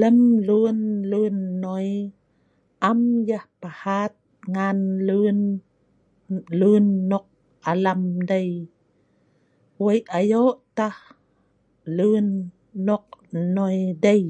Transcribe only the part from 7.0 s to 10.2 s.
nok alam dei wei'